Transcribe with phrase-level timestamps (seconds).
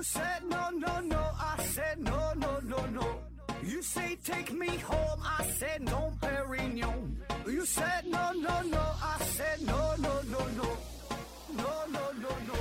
[0.00, 3.18] You said no, no, no, I said no, no, no, no.
[3.62, 7.18] You say take me home, I said no, Perignon.
[7.46, 10.68] You said no, no, no, I said no, no, no, no.
[11.54, 12.54] No, no, no, no.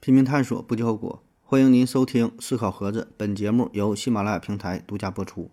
[0.00, 1.22] 拼命探索，不计后果。
[1.44, 5.52] 欢迎您收听《思考盒子》，本节目由喜马拉雅平台独家播出。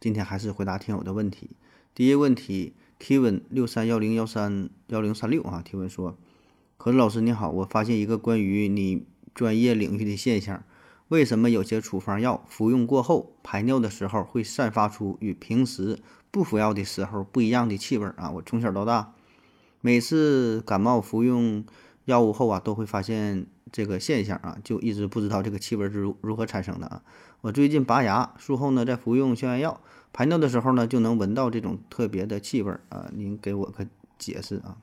[0.00, 1.50] 今天还是回答听友的问题。
[1.94, 6.16] 第一个问题提问六三幺零幺三幺零三六啊，提问说：
[6.76, 10.64] 何子老师你好，我发现一个关于你专业领域的现象，
[11.08, 18.30] 为什么有些处方药服用过后排尿的时候会散发出与平时不服药的时候不一样的气味啊？
[18.32, 19.14] 我从小到大，
[19.80, 21.64] 每次感冒服用
[22.04, 27.02] 药物后啊，都会发现这个现象啊，就一直不知道这个气味是如如何产生的啊。
[27.42, 29.80] 我最近拔牙，术后呢在服用消炎药，
[30.12, 33.10] 排尿的时候呢就能闻到这种特别的气味儿啊。
[33.14, 33.86] 您给我个
[34.18, 34.78] 解释啊。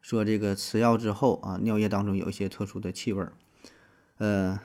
[0.00, 3.32] 说这个吃药之后啊，尿液当中有一些特殊的气味儿，
[4.18, 4.58] 呃，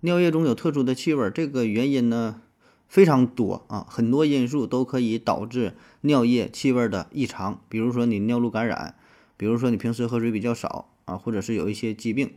[0.00, 2.42] 尿液中有特殊的气味儿，这个原因呢
[2.88, 8.94] 非常多啊，很多因素都可以导致尿液气味儿的异常，比如说你尿路感染，
[9.38, 12.34] 比如说你平时喝水比较少啊，或者是有一些疾病，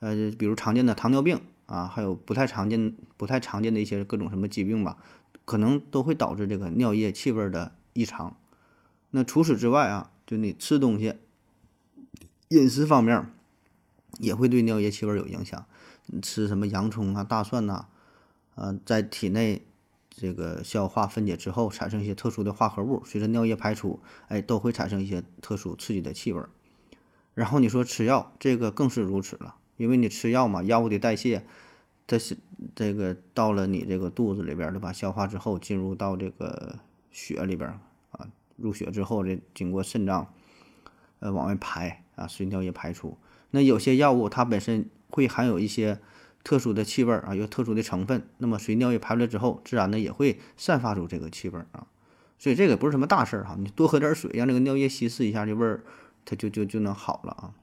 [0.00, 4.96] 呃，比如常见的糖尿病啊，还有不太常见、不太常见的一些各种什么疾病吧，
[5.44, 8.36] 可能都会导致这个尿液气味的异常。
[9.10, 11.14] 那除此之外啊，就你吃东西。
[12.48, 13.32] 饮食方面
[14.18, 15.66] 也会对尿液气味有影响。
[16.06, 17.86] 你吃什么洋葱啊、大蒜呐、
[18.54, 19.66] 啊，在体内
[20.10, 26.42] 这个消化分解之后，产生一些特殊的化合物，随着尿液排出，哎，都会产生一些特殊刺激的气味。
[27.32, 31.44] 然后你说吃药，这个更是如此了，因为你吃药嘛，药物的代谢，
[32.06, 32.36] 它是
[32.74, 34.92] 这个到了你这个肚子里边，对吧？
[34.92, 36.78] 消化之后进入到这个
[37.10, 37.68] 血里边
[38.12, 40.32] 啊，入血之后这经过肾脏，
[41.18, 42.00] 呃，往外排。
[42.16, 43.18] 啊，随尿液排出。
[43.50, 45.98] 那有些药物它本身会含有一些
[46.44, 48.28] 特殊的气味儿啊，有特殊的成分。
[48.38, 51.88] 那么随尿液排出来之后，自然呢也会散发出这个气味儿啊。
[52.38, 55.82] 所以这个不是什么大事儿哈，你多喝点水，让这个尿液稀释一下，这味儿
[56.24, 57.54] 它就就就能好了啊。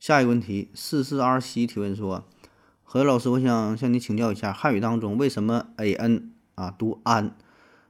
[0.00, 2.24] 下一个问题，四四二七提问说：
[2.90, 7.36] 何老师，我想向你请教一下，汉语当中为什么 A N 啊读安，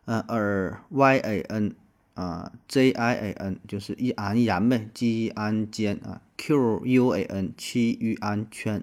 [0.06, 1.76] 呃而 Y A N？
[2.14, 8.82] 啊，Z I A N 就是一安盐呗，G 安间啊，Q U A N 七玉安圈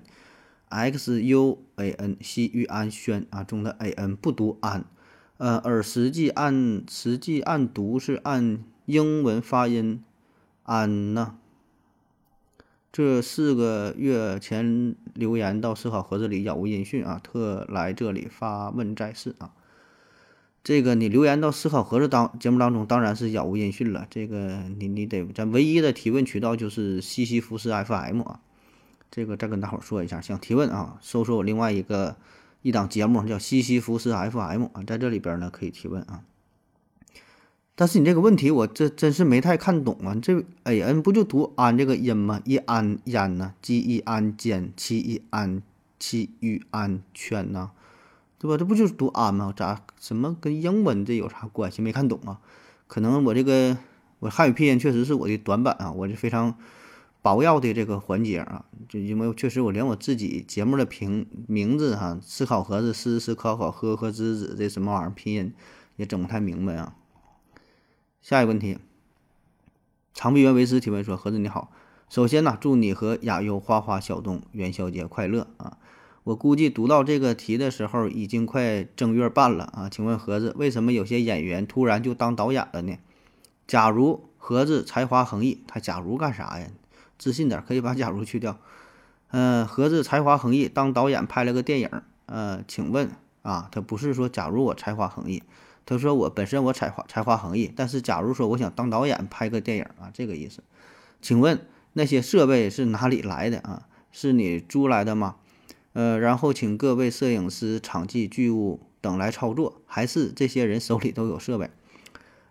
[0.69, 4.85] ，X U A N 西玉安轩啊中的 A N 不读安，
[5.35, 10.01] 呃，而实际按实际按读是按英文发音
[10.63, 11.35] 安呢。
[12.95, 19.51] 这四个月前留言到思考盒子里杳无音讯啊，特来这里发问在世啊。
[20.63, 24.07] 这个你留言到思考盒子当节目当中，当然是杳无音讯了。
[24.09, 28.39] 这个你你得咱唯一的提问渠道就是西西弗斯 FM 啊。
[29.11, 32.15] 这个再跟大伙说一下，想提问啊，搜索我另外一个
[32.61, 36.23] 一档节目叫西西弗斯 FM 啊，在这里边呢可以提问啊。
[37.77, 42.41] 但是你这个问题我这真是没太看懂啊，这 A N 不就读安这个音吗？
[42.45, 45.61] 一安烟呢，G 一安间，七一安
[45.99, 47.71] 七玉安圈呢？
[48.39, 48.57] 对吧？
[48.57, 49.53] 这不就是读安吗？
[49.53, 51.81] 咋什么跟英文这有啥关系？
[51.81, 52.39] 没看懂啊？
[52.87, 53.77] 可能我这个
[54.19, 56.55] 我汉语拼音确实是我的短板啊，我是非常
[57.21, 65.53] 薄要的这个环节啊，就因为确实我连我自己节目的评名字哈，思考盒子思思考考呵呵滋滋这什么玩意儿拼音
[65.97, 66.95] 也整不太明白啊。
[68.25, 68.79] 下一个问题，
[70.15, 71.71] 长臂猿维斯提问说：盒子你好，
[72.09, 75.77] 首先呢，祝你和雅优花花小东元宵节快乐啊！
[76.23, 79.89] 我估计读到这个题的时候，已经快正月半了啊！
[79.91, 82.97] 请问盒子，为什么有些演员突然就当导演了呢？
[83.67, 86.67] 假如盒子才华横溢，他假如干啥呀？
[87.19, 88.57] 自信点，可以把假如去掉。
[89.29, 91.91] 嗯，盒子才华横溢，当导演拍了个电影。
[92.25, 93.11] 呃，请问
[93.43, 95.43] 啊，他不是说假如我才华横溢，
[95.85, 100.63] 他说我本身我才华才华横溢，但是假如说我想当导演拍个电影啊，这个意思。
[101.21, 103.87] 请问那些设备是哪里来的啊？
[104.11, 105.35] 是你租来的吗？
[105.93, 111.69] 呃，然后请各位摄影师、场记、剧务等来操作，还是这些人手里都有设备？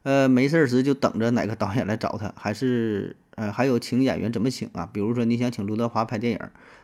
[0.05, 4.89] 呃，没事儿时就等着哪个导演来找他，还是呃，还有请演员怎么请啊？
[4.93, 6.41] 比如说你想请刘德华拍电影，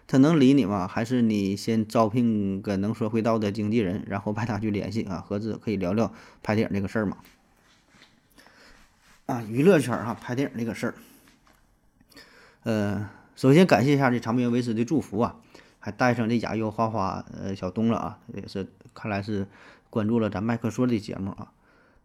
[0.06, 0.88] 他能理你吗？
[0.88, 5.24] 还是你先招聘个能说会道的经纪人，然后派他去联系啊？
[5.24, 6.12] 合资可以聊聊
[6.42, 7.18] 拍电影这个事儿吗？
[9.26, 10.94] 啊，娱乐圈哈，拍电影这个事儿，
[12.64, 15.36] 呃，首先感谢一下这长边维斯的祝福啊。
[15.82, 19.46] 还带上这雅优花花呃小东了啊，也是看来是
[19.88, 21.52] 关注了咱麦克说的节目啊，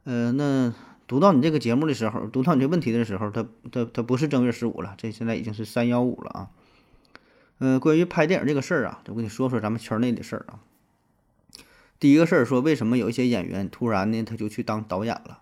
[0.06, 0.74] 呃，那
[1.08, 6.50] 读到你这个节目的时候，读到你这问题的时候，它它它不是正月十五了，这现在已经是三幺五了啊。
[7.60, 10.60] 嗯，关于拍电影这个事儿啊，我跟你说说咱们圈内的事儿啊。
[12.00, 15.40] 第一个事儿说，为什么有一些演员突然呢他就去当导演了？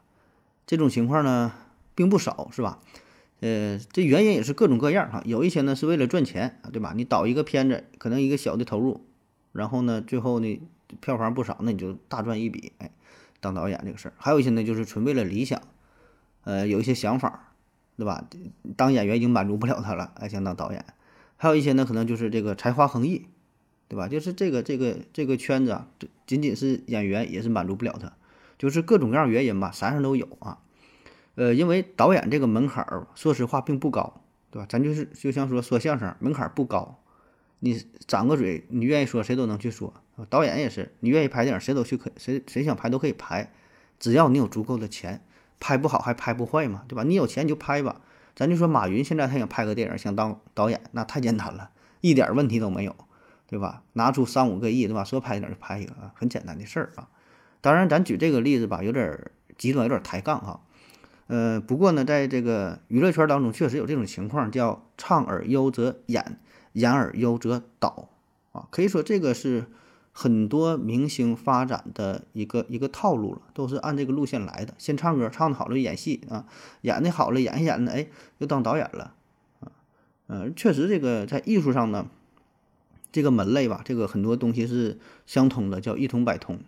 [0.68, 1.52] 这种情况呢
[1.96, 2.80] 并不少，是吧？
[3.40, 5.22] 呃，这原因也是各种各样哈。
[5.26, 6.94] 有一些呢是为了赚钱，对吧？
[6.96, 9.02] 你导一个片子，可能一个小的投入，
[9.52, 10.62] 然后呢最后呢
[11.02, 12.92] 票房不少，那你就大赚一笔，哎，
[13.44, 14.14] 当导演这个事儿。
[14.18, 15.62] 还有一些呢就是纯为了理想，
[16.46, 17.54] 呃，有一些想法，
[17.96, 18.28] 对吧？
[18.76, 20.84] 当演员已经满足不了他了，哎，想当导演。
[21.38, 23.28] 还有一些呢可能就是这个才华横溢。
[23.90, 24.08] 对吧？
[24.08, 25.88] 就是这个这个这个圈子啊，
[26.26, 28.14] 仅仅是演员也是满足不了他，
[28.58, 30.58] 就是各种各样原因吧，啥样都有啊。
[31.36, 34.66] 呃，因为导演这个门槛儿，说实话并不高，对吧？
[34.68, 37.03] 咱就是就像说说相声，门槛儿不高，
[37.64, 39.94] 你长个嘴，你愿意说谁都能去说。
[40.30, 43.54] 导演也是，你愿意拍电影，谁都去可谁谁想拍都可以拍，
[44.00, 45.24] 只要你有足够的钱，
[45.60, 47.04] 拍不好还拍不坏嘛，对吧？
[47.04, 48.02] 你有钱你就拍吧。
[48.36, 51.70] 咱就说马云现在他想拍个电影，想当导演，那太简单了，
[52.02, 52.96] 一点问题都没有。
[53.46, 53.84] 对吧？
[53.94, 55.04] 拿出三五个亿，对吧？
[55.04, 57.08] 说拍一点就拍一个啊，很简单的事儿啊。
[57.62, 59.30] 当然，咱举这个例子吧，有点
[59.60, 60.62] 极端，有点抬杠哈。
[61.28, 66.40] 呃，不过呢，在这个娱乐圈当中，确实有这种情况，叫唱而优则演，
[66.74, 68.10] 演而优则导
[68.52, 68.68] 啊。
[68.70, 69.66] 可以说，这个是
[70.12, 74.76] 很多明星发展的一个一个套路了，都是按这个路线来的。
[74.78, 76.46] 先唱歌，唱的好了演戏啊，
[76.82, 79.16] 演的好了演一演的，哎，又当导演了
[79.62, 79.72] 啊。
[80.28, 82.08] 嗯，确实，这个在艺术上呢。
[83.12, 84.98] 这个门类吧，这个很多东西是
[85.28, 86.62] 相通的，叫一通百通，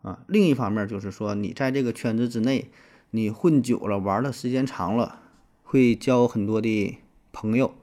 [0.00, 0.20] 啊。
[0.26, 2.70] 另一方面就是说，你在这个圈子之内，
[3.10, 5.20] 你混久了，玩的时间长了，
[5.62, 6.98] 会交很多的
[7.32, 7.74] 朋友，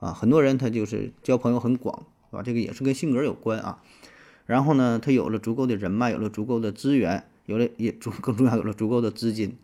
[0.00, 2.42] 啊，很多人他就是交朋友很广，是吧？
[2.42, 3.82] 这个也是跟性格有关啊。
[4.46, 9.58] 然后呢，他有了足够的人脉，有了足够的资源，有了也足更重要有了足够的资金，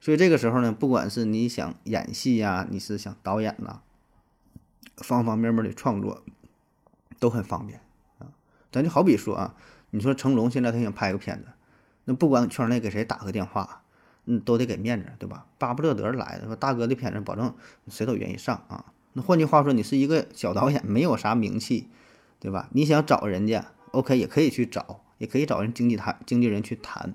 [0.00, 3.80] 所以这个时候呢，不管是你想演戏呀，你是想导演呐，
[4.96, 6.22] 方方面面的创作。
[7.18, 7.78] 都很方便
[8.18, 8.34] 啊，
[8.72, 9.54] 咱就好比说啊，
[9.90, 11.52] 你说成龙现在他想拍个片子，
[12.04, 13.82] 那不管圈内给谁打个电话，
[14.24, 15.46] 嗯，都得给面子，对吧？
[15.56, 17.54] 巴不得得来说大哥的片子，保证
[17.86, 18.86] 谁都愿意上啊。
[19.12, 21.88] 那换句话说，你是一个小导演，没有啥名气，
[22.40, 22.68] 对吧？
[22.72, 27.14] 你想找人家，OK，也可以去找，也可以找人经纪谈经纪人去谈，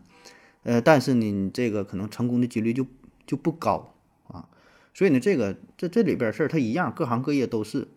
[0.64, 2.86] 呃，但是你这个可能成功的几率就
[3.26, 3.94] 就不高
[4.28, 4.48] 啊。
[4.94, 7.88] 所以呢，这个这这里边事儿它一样，各行各业都是，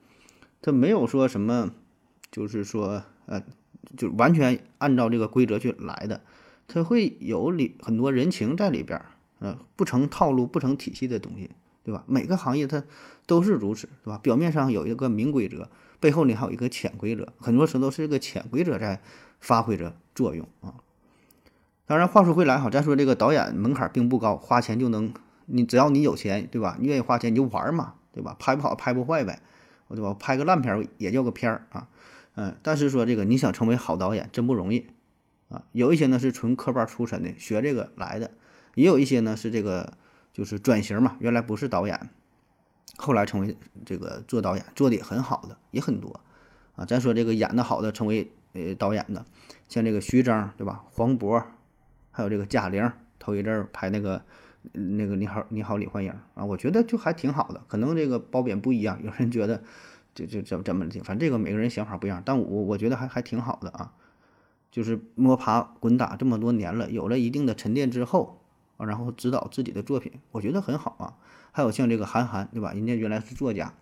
[0.63, 1.73] 它没有说什么。
[2.33, 3.43] 就是说，呃，
[3.97, 6.21] 就完全按照这个规则去来的，
[6.69, 9.07] 它会有里很多人情在里边儿，
[9.41, 11.51] 呃，不成套路、不成体系的东西，
[11.83, 12.05] 对吧？
[12.07, 12.85] 每个行业它
[13.31, 14.19] 都是如此，对吧？
[14.21, 15.69] 表面上有一个明规则，
[16.01, 19.01] 背后呢还有一个潜规则，很多时候都是这个潜规则在
[19.39, 20.75] 发挥着作用啊。
[21.87, 25.15] 当然，话说回来哈，咱说这个导演门槛并不高，花钱就能，
[25.47, 26.77] 你只要你有钱，对吧？
[26.81, 28.35] 你愿意花钱你就玩嘛，对吧？
[28.41, 29.41] 拍不好拍不坏呗，
[29.91, 30.17] 对吧？
[30.19, 31.87] 拍个烂片儿也叫个片儿啊。
[32.35, 34.87] 嗯，但是说这个你想成为好导演真不容易
[35.49, 35.63] 啊！
[35.71, 38.31] 有一些呢是纯科班出身的，学这个来的；
[38.75, 39.95] 也有一些呢是这个
[40.33, 42.11] 就是转型嘛，原来不是导演，
[42.97, 46.21] 后来成为这个做导演，做的也很好的也很多
[46.77, 46.85] 啊。
[46.85, 49.25] 咱说这个演的好的成为呃导演的，
[49.69, 50.85] 像这个徐峥对吧？
[50.91, 51.43] 黄渤，
[52.11, 54.23] 还有这个贾玲，头一阵儿拍那个
[54.73, 57.63] 那个你好你好李焕英啊，我觉得就还挺好的。
[57.67, 59.63] 可能这个褒贬不一样，有人觉得。
[60.13, 63.93] 就就怎么怎么的，反正这个每个人想法不一样，但我我觉得还还挺好的啊，
[64.69, 68.40] 就是摸爬滚打这么多年了，有了一定的沉淀之后
[68.87, 71.15] 然后指导自己的作品，我觉得很好啊。
[71.53, 72.73] 还有像这个韩寒，对吧？
[72.73, 73.75] 人家原来是作家，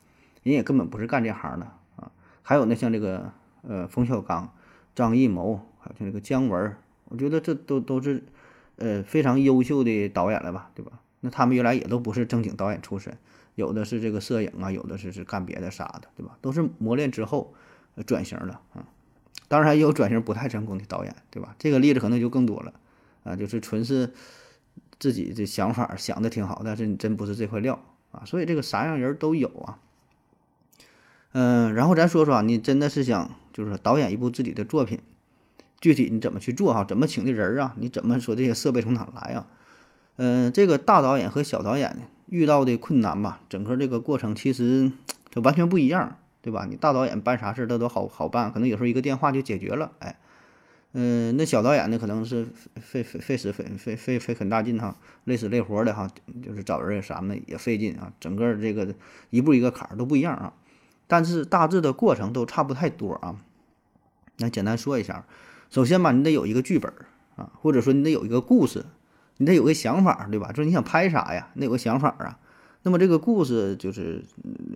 [0.42, 2.10] 人也根本不是干这行的啊。
[2.42, 4.52] 还有呢，像这个呃冯小刚、
[4.94, 6.76] 张艺谋，还有像这个姜文，
[7.06, 8.24] 我觉得这都都是
[8.76, 10.92] 呃非常优秀的导演了吧，对吧？
[11.20, 13.16] 那他们原来也都不是正经导演出身。
[13.54, 16.38] 有的是这个摄影啊，有的是是干别的啥的，对吧？
[16.40, 17.52] 都是磨练之后
[18.06, 18.86] 转型的啊。
[19.48, 21.56] 当然也有转型不太成功的导演，对吧？
[21.58, 22.72] 这个例子可能就更多了
[23.24, 24.12] 啊，就是纯是
[24.98, 28.24] 自己的想法想的挺好，但是你真不是这块料啊。
[28.24, 29.78] 所以这个啥样人都有啊。
[31.32, 35.00] 嗯，然后咱说说啊，你真的是想就是导演一部自己的作品，
[35.80, 36.84] 具体你怎么去做哈？
[36.84, 37.74] 怎么请的人啊？
[37.78, 39.46] 你怎么说这些设备从哪来啊？
[40.16, 41.96] 嗯，这个大导演和小导演？
[42.26, 44.92] 遇到的困难吧，整个这个过程其实
[45.30, 46.66] 它完全不一样，对吧？
[46.68, 50.18] 你大导演办啥事儿他都好好办，可能有时候一个电话就解决了，哎，
[51.00, 56.10] 嗯，那小导演呢，可能是费费费时费费费费很大劲哈，累死累活的哈，
[56.42, 58.92] 就是找人啥的也费劲啊，整个这个
[59.30, 60.54] 一步一个坎儿都不一样啊，
[61.06, 63.36] 但是大致的过程都差不太多啊。
[64.38, 65.24] 那简单说一下，
[65.70, 66.92] 首先吧，你得有一个剧本
[67.36, 68.84] 啊，或者说你得有一个故事。
[69.40, 70.48] 你得有个想法，对吧？
[70.50, 71.48] 就是你想拍啥呀？
[71.54, 72.40] 你得有个想法啊。
[72.82, 74.24] 那么这个故事就是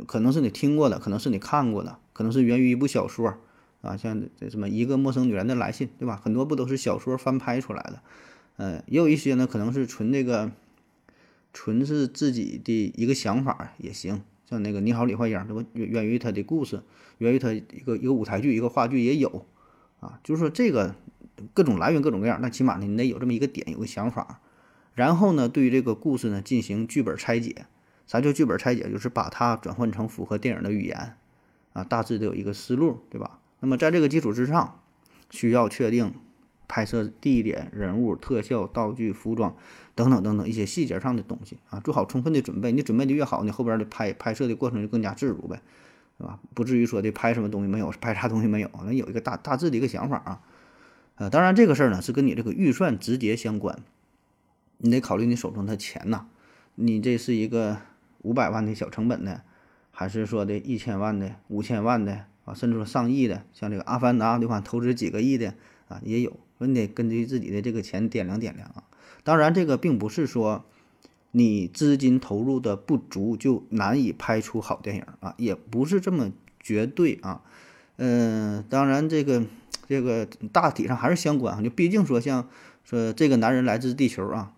[0.07, 3.35] 可能是你听过的，可能是你看过的，可能是源于一部小说
[3.83, 6.17] 啊，像这什么一个陌生女人的来信，对吧？
[6.17, 8.03] 很多不都是小说翻拍出来的？
[8.57, 10.53] 嗯，也有一些呢，可能是纯这个，
[11.53, 14.23] 纯是自己的一个想法也行。
[14.49, 16.83] 像那个你好，李焕英，这不源源于他的故事，
[17.19, 19.47] 源于他一个一个舞台剧、一个话剧也有
[20.01, 20.21] 啊。
[20.23, 20.95] 就是说这个
[21.53, 24.41] 各种来源各种各样，那起码呢你得有这么一个点，有个想法。
[24.95, 27.67] 然后呢，对于这个故事呢进行剧本拆解。
[28.07, 28.91] 啥叫剧本拆解？
[28.91, 31.17] 就是把它转换成符合电影的语言
[31.73, 33.39] 啊，大致得有一个思路，对吧？
[33.63, 34.81] 那么在这个基础之上，
[35.31, 36.13] 需要确定
[36.69, 39.57] 拍摄地点、人物、特效、道具、服装
[39.95, 42.73] 等等等等一些细节上的东西啊，做好充分的准备。
[42.73, 45.63] 你准备的越好，你后边的拍拍摄的过程就更加自如呗，
[46.19, 46.39] 是吧？
[46.53, 50.41] 不至于说的拍什么东西没有，拍啥东西没有，那有一个大大致的一个想法啊。
[51.15, 53.79] 呃，当然这个事儿呢是跟你这个预算直接相关，
[54.79, 56.27] 你得考虑你手中的钱呐，
[56.75, 57.79] 你这是一个。
[58.25, 59.43] 五百万的小成本的，
[59.91, 64.61] 还是说的一千万的、五千万的啊，甚至说上亿的，像这个《阿凡达》对吧？
[64.61, 65.55] 投资几个亿的
[65.89, 66.39] 啊，也有。
[66.59, 68.85] 你得根据自己的这个钱掂量掂量啊。
[69.25, 70.65] 当然，这个并不是说
[71.33, 76.31] 你资金投入的不足就难以拍出好电影啊，也不是这么
[76.61, 77.43] 绝对啊。
[77.97, 79.45] 嗯，当然这个
[79.89, 81.63] 这个大体上还是相关啊。
[81.63, 82.49] 就毕竟说像
[82.85, 84.53] 说这个男人来自地球啊。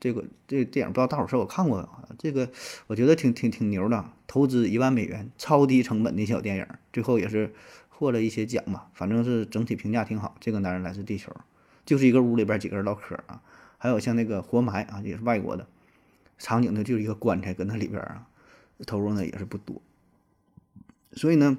[0.00, 2.08] 这个这个电影不知道大伙儿是否看过啊？
[2.18, 2.48] 这个
[2.86, 7.52] 我觉得挺挺挺牛的，投资一万美元，超低成本的小电影，最后也是
[7.88, 10.36] 获了一些奖嘛，反正是整体评价挺好。
[10.38, 11.34] 这个男人来自地球，
[11.84, 13.42] 就是一个屋里边几个人唠嗑啊，
[13.78, 15.66] 还有像那个活埋啊，也是外国的
[16.38, 18.28] 场景呢，就是一个棺材搁那里边啊，
[18.86, 19.82] 投入呢也是不多，
[21.12, 21.58] 所以呢。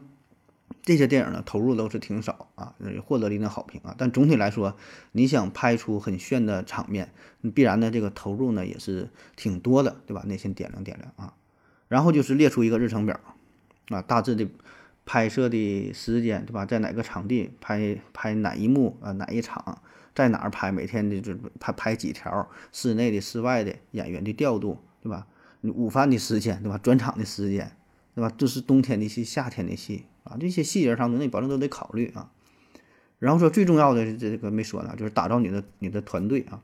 [0.83, 3.93] 这些电影呢，投入都是挺少啊，也获得了一定好评啊。
[3.97, 4.77] 但总体来说，
[5.11, 7.11] 你想拍出很炫的场面，
[7.53, 10.23] 必然呢这个投入呢也是挺多的，对吧？
[10.27, 11.33] 那先点亮点亮啊。
[11.89, 13.19] 然后就是列出一个日程表
[13.89, 14.47] 啊，大致的
[15.05, 16.65] 拍摄的时间，对吧？
[16.65, 19.11] 在哪个场地拍拍哪一幕啊？
[19.11, 19.81] 哪一场
[20.15, 20.71] 在哪儿拍？
[20.71, 25.27] 每天的就拍拍几条，室内的、室外的演员的调度，对吧？
[25.61, 26.77] 你午饭的时间，对吧？
[26.77, 27.75] 转场的时间，
[28.15, 28.31] 对吧？
[28.37, 30.05] 这是冬天的戏，夏天的戏。
[30.23, 32.29] 啊，这些细节上的，那保证都得考虑啊。
[33.17, 36.61] 然后说最重要的这个没说呢，就是打造你的你的团队啊。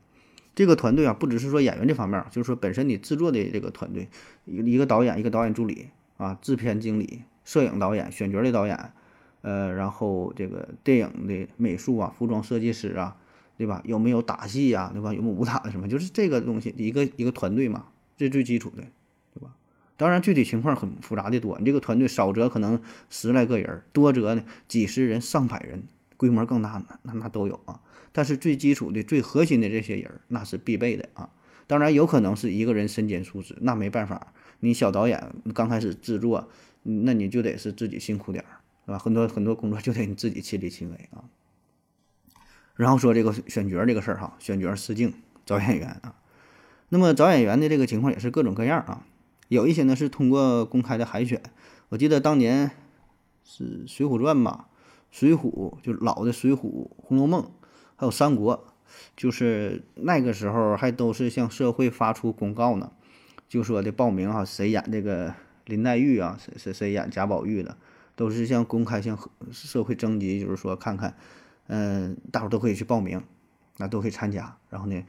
[0.55, 4.07] 这个团队啊，不只是说演员这方面，就是说本身你制作的这个团队，
[4.45, 8.93] 一一个导演，一个导演助理啊，制片经理、摄影导演、选角的导演，
[9.41, 13.17] 呃，然后这个电影的美术啊、服装设计师啊，
[13.57, 13.81] 对吧？
[13.83, 15.13] 有没有打戏呀，对吧？
[15.13, 15.87] 有没有武打的什么？
[15.87, 18.83] 就是这个东西，一个一个团队嘛，这最基础的。
[19.33, 19.53] 对吧
[19.97, 21.57] 当然，具体情况很复杂的多。
[21.59, 25.83] 你这个团队少则可能十来个人，多则呢几十人、上百人，
[26.17, 27.81] 规模更大那那都有啊。
[28.11, 31.29] 但是最基础的、最核心的这些人，那是必备的啊。
[31.67, 34.33] 当然，有可能是一个人身兼数职，那没办法。
[34.59, 36.49] 你小导演刚开始制作，
[36.83, 38.99] 那你就得是自己辛苦点儿，是吧？
[38.99, 41.25] 很多很多工作就得你自己亲力亲为啊。
[42.75, 45.13] 然后说这个选角这个事儿哈，选角试镜
[45.45, 46.15] 找演员啊。
[46.89, 49.05] 那么找演员的这个情况也是各种各样啊。
[49.47, 51.41] 有一些呢是通过公开的海选，
[51.89, 52.71] 我记得当年
[53.43, 54.67] 是《水浒传》吧，
[55.15, 56.55] 《水浒》就老的《水浒》
[56.97, 57.41] 《红楼梦》，
[57.95, 58.57] 还有《三国》，
[59.15, 62.91] 就是那个时候还都是向社会发出公告呢，
[63.47, 67.77] 就说的报名哈，谁演这个林黛玉啊，谁谁谁演贾宝玉的，
[68.17, 69.17] 都是向公开向
[69.53, 71.15] 社会征集，就是说看看，
[71.67, 73.23] 嗯，大伙都可以去报名，
[73.77, 75.01] 那都可以参加，然后呢。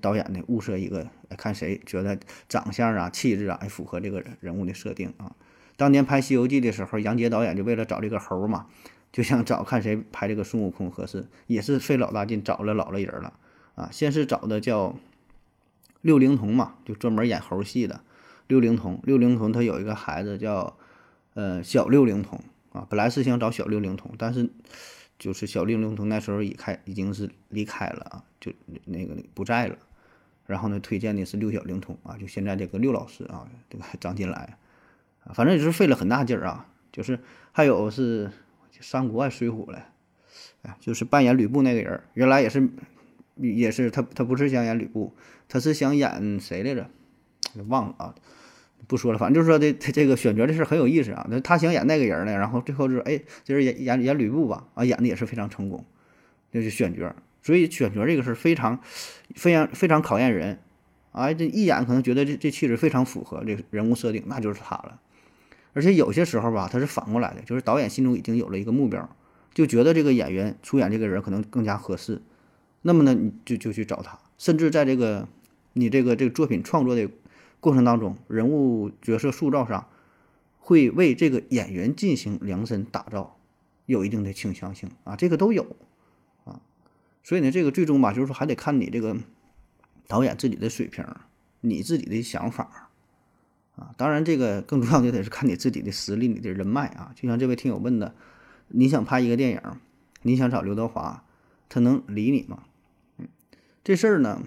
[0.00, 2.16] 导演呢，物色一个，看谁觉得
[2.48, 5.34] 长相啊、气质啊，还符合这个人物的设定啊。
[5.76, 8.66] 当年拍《西游记》的时候，杨洁导演就为了找这个猴嘛，
[9.12, 13.32] 就想找看谁拍这个孙悟空合适，也是费老大劲找了老了人了
[13.74, 13.88] 啊。
[13.92, 14.96] 先是找的叫
[16.00, 18.00] 六龄童嘛，就专门演猴戏的
[18.46, 19.00] 六龄童。
[19.04, 20.76] 六龄童他有一个孩子叫
[21.34, 22.40] 呃小六龄童
[22.72, 24.50] 啊，本来是想找小六龄童，但是。
[25.20, 28.50] 就是小六龄童那时候已开已经是离开了啊，就
[28.86, 29.76] 那个不在了。
[30.46, 34.56] 然后呢，推荐的是六小龄童啊，就现在这个六老师啊，这个张金来，
[35.34, 36.66] 反正也是费了很大劲啊。
[36.90, 37.20] 就是
[37.52, 38.30] 还有是
[38.80, 39.82] 三国啊水浒嘞，
[40.62, 42.68] 哎，就是扮演吕布那个人，原来也是
[43.36, 45.14] 也是他他不是想演吕布，
[45.48, 46.88] 他是想演谁来着？
[47.68, 48.14] 忘了啊。
[48.86, 51.26] 不说了，反正就是说这他这个选角的事很有意思啊。
[51.30, 55.84] 那他想演那个人呢，然后最后就是哎，就是演演演吕布吧，啊，演的也是非常成功，
[56.50, 57.14] 就是选角。
[57.42, 58.80] 所以选角这个事非常
[59.36, 60.58] 非常非常考验人，
[61.12, 64.98] 啊，这一眼可能觉得这这气质非常符合这人物设定，那就是他了。
[65.72, 69.08] 而且有些时候吧，他是反过来的，就是导演心中已经有了一个目标，
[69.54, 72.22] 就觉得这个演员出演这个人可能更加合适，
[72.82, 75.28] 那么呢，你就就去找他，甚至在这个。
[75.72, 77.08] 你这个这个作品创作的
[77.60, 79.86] 过程当中，人物角色塑造上，
[80.58, 83.38] 会为这个演员进行量身打造，
[83.86, 85.76] 有一定的倾向性啊，这个都有
[86.42, 86.60] 啊。
[87.22, 89.16] 所以呢，这个最终吧，就是说还得看你这个
[90.08, 91.06] 导演自己的水平，
[91.60, 92.89] 你自己的想法
[93.80, 93.92] 啊。
[93.96, 97.10] 当然，这个更重要就得是看你自己的实力，你的人脉啊。
[97.16, 98.14] 就像这位听友问的，
[98.68, 99.60] 你想拍一个电影，
[100.22, 101.24] 你想找刘德华，
[101.68, 102.62] 他能理你吗？
[103.18, 103.26] 嗯，
[103.82, 104.42] 这事儿呢。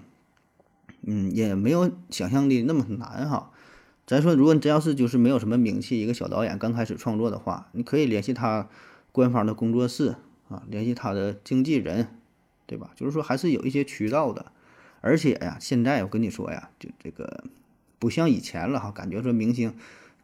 [1.06, 3.50] 嗯，也没有想象的那么难哈。
[4.06, 8.70] 咱说，如果真要是就是没有什么名气，一个小导演刚开始创作的话，你可以联系他
[9.12, 10.16] 官方的工作室
[10.48, 12.08] 啊，联系他的经纪人，
[12.66, 12.92] 对吧？
[12.96, 14.46] 就是说还是有一些渠道的。
[15.02, 17.44] 而且呀，现在我跟你说呀，就这个
[17.98, 19.74] 不像以前了哈，感觉说明星、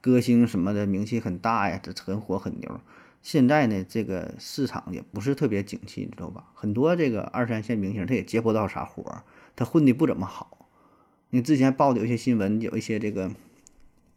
[0.01, 2.81] 歌星什么的名气很大呀，这很火很牛。
[3.23, 6.47] 现在呢，这个市场也不是特别景气，你知道吧？
[6.55, 9.25] 很多这个二三线明星他也接不到啥活儿，
[9.55, 10.69] 他混的不怎么好。
[11.29, 13.31] 你之前报的有些新闻，有一些这个，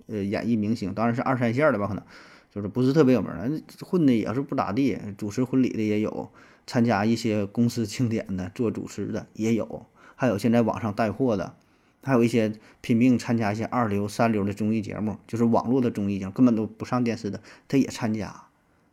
[0.08, 2.04] 呃，演艺明星，当然是二三线的吧，可能
[2.50, 6.32] 就是不是特别有名的，混的也是不咋地，主持婚礼的也有，
[6.66, 11.56] 参加一些公司庆典的做主持的也有，还有现在网上带货的，
[12.04, 18.44] 还有一些拼命参加一些二流、三流的综艺节目，就是网络的综艺节目，根本都不上电视的，他也参加，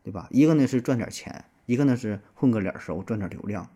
[0.02, 0.28] 对吧？
[0.30, 3.68] 一个呢是赚点钱，一个呢是混个脸熟，赚点流量，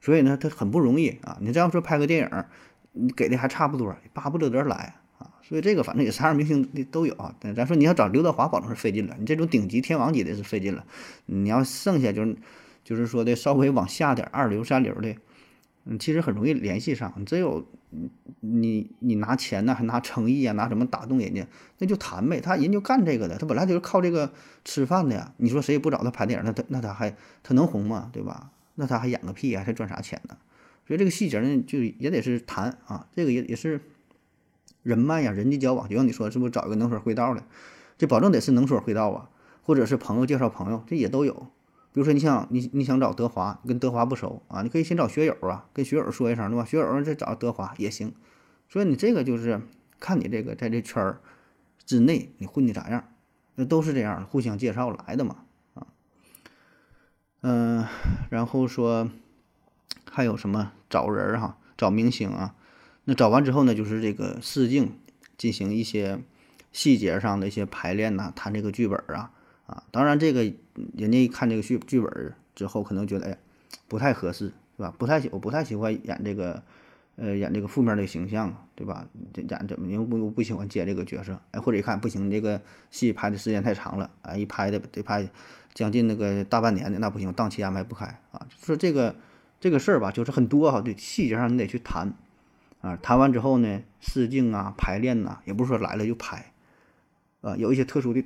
[0.00, 1.38] 所以呢，他很不容易啊。
[1.40, 2.44] 你这样说拍个电影。
[2.92, 7.32] 你给的还差不多，巴不得得来啊，所以这个反正也啥样明星都有啊。
[7.54, 9.14] 咱说你要找刘德华，保证是费劲了。
[9.16, 10.84] 你这种顶级天王级的是费劲了。
[11.26, 12.36] 你要剩下就是，
[12.82, 15.14] 就是说的稍微往下点二流三流的，
[15.84, 17.14] 嗯，其实很容易联系上。
[17.16, 17.64] 你只有
[18.40, 21.46] 你你拿钱呢，还拿诚意啊，拿什么打动人家，
[21.78, 22.40] 那就谈呗。
[22.40, 24.32] 他人就干这个的，他本来就是靠这个
[24.64, 25.32] 吃饭的呀。
[25.38, 28.08] 你说谁也不找他拍电影，那他那他还他能红吗？
[28.12, 28.50] 对吧？
[28.76, 29.62] 那他还演个屁呀？
[29.66, 30.36] 他赚啥钱呢？
[30.86, 33.80] 所以这个细节呢，就也得是谈啊，这个也也是
[34.82, 35.88] 人脉呀，人际交往。
[35.88, 37.42] 就像你说，是不是找一个能说会道的？
[37.98, 39.30] 这保证得是能说会道啊，
[39.62, 41.48] 或者是朋友介绍朋友，这也都有。
[41.92, 46.64] 比如说，你想你你想找德华，跟德华不熟啊，你可以先找学友啊，跟学友说一声，对吧？
[46.64, 48.14] 学友再找德华也行。
[48.68, 49.60] 所以你这个就是
[49.98, 51.20] 看你这个在这圈儿
[51.84, 53.08] 之内你混的咋样，
[53.54, 55.86] 那都是这样互相介绍来的嘛啊。
[57.42, 57.86] 嗯，
[58.30, 59.10] 然后说。
[60.12, 62.56] 还有什么找人儿哈，找明星啊？
[63.04, 64.98] 那找完之后呢，就是这个试镜，
[65.38, 66.20] 进行一些
[66.72, 69.30] 细节上的一些排练呐，谈这个剧本啊
[69.70, 69.82] 啊。
[69.90, 70.42] 当然，这个
[70.96, 73.38] 人家一看这个剧剧本之后，可能觉得哎，
[73.88, 74.92] 不太合适，是吧？
[74.98, 76.62] 不太喜，我不太喜欢演这个，
[77.16, 79.06] 呃，演这个负面的形象，对吧？
[79.32, 81.40] 这演怎么又不不喜欢接这个角色？
[81.52, 85.28] 哎，或者一看不行，这个戏拍的时间太长了，哎，一拍的得拍
[85.72, 88.46] 将近那个大半年的，那不行，档期安排不开啊。
[88.60, 89.14] 说这个。
[89.62, 92.14] 这个事儿吧，就是很多哈，对细节上你得去谈，
[92.80, 96.54] 啊，谈完之后呢，试镜啊、排练呐，也不是说来了就拍，
[97.42, 98.24] 啊，有一些特殊的、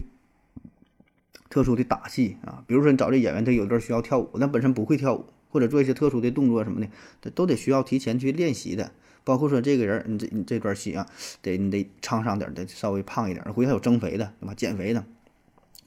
[1.55, 6.89] 特殊的打戏啊，比如说你找这演员，他有一段需要跳舞，那本身不会跳舞，或者做一些特殊的动作什么的，
[7.23, 8.91] 这都得需要提前去练习的。
[9.23, 11.07] 包括说这个人，你这你这段戏啊，
[11.43, 14.55] 得你得沧桑点，得稍微胖一点，回头有增肥的，对吧？
[14.55, 15.05] 减肥的，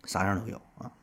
[0.06, 0.93] 啥样都有啊。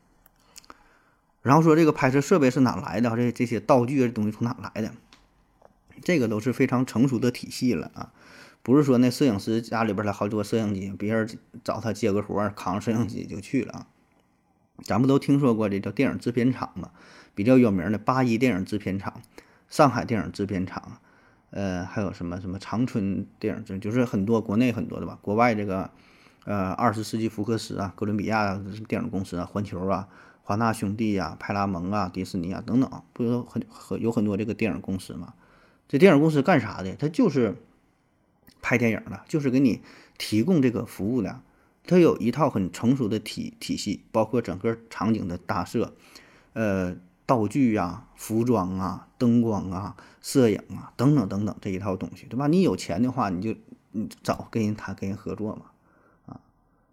[1.42, 3.14] 然后说这个拍摄设备是哪来的？
[3.14, 4.94] 这这些道具，这东西从哪来的？
[6.02, 8.14] 这个都是非常成熟的体系了啊，
[8.62, 11.28] 不是说那摄影师家里边来好多摄影机，别人
[11.62, 13.86] 找他接个活儿，扛摄影机就去了啊。
[14.82, 16.90] 咱不都听说过这叫电影制片厂嘛？
[17.34, 19.22] 比较有名的八一电影制片厂、
[19.68, 20.98] 上海电影制片厂，
[21.50, 25.90] 呃，还有什么什么长春电影制，就是很多国内很多的吧，国外这个
[26.44, 30.08] 呃二十世纪福克斯啊、哥伦比亚电影公司啊、环球啊。
[30.46, 35.32] 华纳兄弟呀、派拉蒙啊、迪士尼啊等等，不有很很有很多这个电影公司嘛？
[35.88, 36.94] 这电影公司干啥的？
[36.96, 37.56] 它就是
[38.60, 39.80] 拍电影的，就是给你
[40.18, 41.40] 提供这个服务的。
[41.86, 45.94] 它有一套很成熟的体体系，包括整个场景的搭设、
[46.54, 52.46] 呃道具呀、服装啊、灯光啊、摄影啊等等等等这一套东西，对吧？
[52.48, 53.54] 你有钱的话，你就
[53.92, 55.62] 你找跟人谈，跟人合作嘛。
[56.26, 56.40] 啊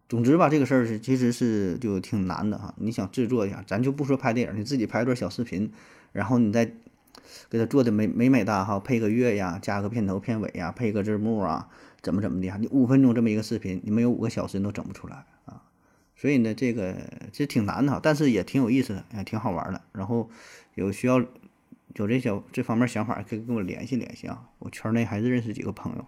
[0.07, 2.73] 总之吧，这个事儿是其实是就挺难的哈。
[2.77, 5.71] 你想制作一下，咱就不说拍电影，你自己拍一段小视频，
[6.13, 6.65] 然后你再
[7.49, 11.67] 给他做的美美美哒哈，配个乐呀，加个片头片尾呀，配个字幕啊，
[12.01, 15.63] 怎么怎么的你五分钟这么一个视频，你没有五个小时你都整不出来啊。
[16.15, 16.95] 所以呢，这个
[17.31, 19.81] 其实挺难的哈，但是也挺有意思的，也挺好玩的。
[19.91, 20.29] 然后
[20.75, 21.19] 有需要
[21.95, 24.49] 有这小这方面想法，可以跟我联系联系啊。
[24.59, 26.05] 我圈内还是认识几个朋友。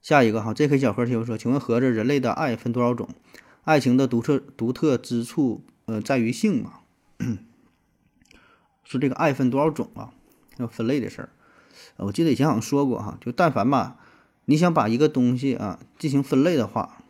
[0.00, 0.78] 下一个哈，J.K.
[0.78, 3.08] 小盒提问说：“请问盒子，人类的爱分多少种？
[3.64, 6.80] 爱情的独特独特之处，呃，在于性吗？
[8.84, 10.14] 说这个爱分多少种啊？
[10.56, 11.28] 要分类的事儿。
[11.96, 13.98] 我记得以前好像说过哈，就但凡吧，
[14.50, 17.04] 你想把一个东西啊进行分类的话，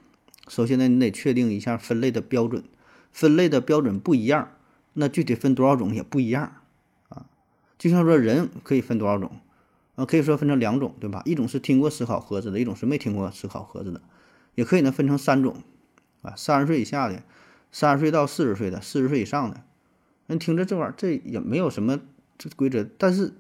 [0.48, 2.64] 首先呢，你得确定一下分类的标准，
[3.12, 4.56] 分类的标准不一样，
[4.94, 6.56] 那具体分多少种也不一样
[7.08, 7.26] 啊。
[7.78, 9.30] 就像说人可以分多少种
[9.94, 11.22] 啊，可以说分成两种，对吧？
[11.24, 14.00] 一种是听过思考盒子的，一种是没听过思考盒子的，
[14.56, 15.62] 也可以呢分成三种
[16.22, 17.22] 啊，三十岁以下的，
[17.70, 19.62] 三十岁到四十岁的，四十岁以上的。
[20.26, 22.00] 人听着这玩意儿，这也没有什么
[22.36, 23.34] 这规则，但是。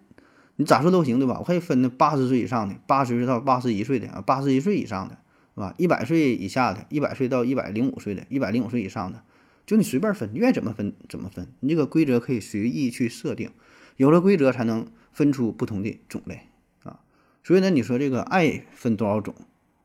[0.60, 1.36] 你咋说都行，对吧？
[1.38, 5.16] 我可以分的八十岁以上的，八十岁到八十一岁的啊，八十一岁以上的，
[5.54, 5.72] 是吧？
[5.78, 9.22] 一百岁以下的，一百岁到一百零五岁的，一百零五岁以上的，
[9.64, 11.46] 就你随便分，你愿意怎么分怎么分。
[11.60, 13.52] 你这个规则可以随意去设定，
[13.96, 16.48] 有了规则才能分出不同的种类
[16.82, 16.98] 啊。
[17.44, 19.36] 所以呢，你说这个爱分多少种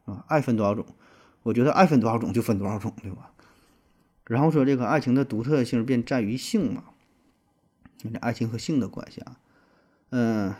[0.05, 0.25] 啊？
[0.27, 0.87] 爱分多少种？
[1.43, 3.29] 我觉得爱分多少种就分多少种，对吧？
[4.25, 6.85] 然后说这个爱情的独特性便在于性嘛，
[7.99, 9.37] 这爱情和性的关系啊。
[10.15, 10.53] 嗯，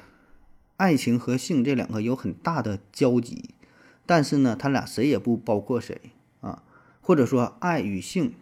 [0.78, 3.52] 爱情和性这两个有很大的交集，
[4.04, 6.02] 但是呢，他俩谁也不包括谁
[6.42, 6.63] 啊，
[7.02, 8.34] 或者说爱与性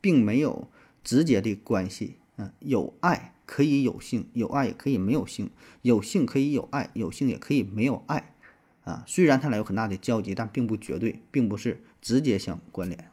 [0.00, 0.66] 并没有
[1.02, 2.50] 直接的关系啊。
[2.60, 5.50] 有爱可以有性，有爱也可以没有性，
[5.82, 8.32] 有性可以有爱，有性也可以没有爱
[8.84, 9.04] 啊。
[9.06, 13.10] 虽然他俩有很大的交集，但并不绝对，并不是直接相关联。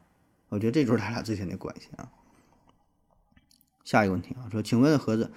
[0.48, 2.10] 我觉得这就是他俩之间的关系啊。
[3.84, 5.32] 下一个问题啊，说，请问盒子。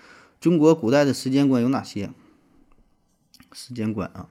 [0.45, 2.11] 中国古代的时间观有哪些？
[3.55, 4.29] 时间观啊，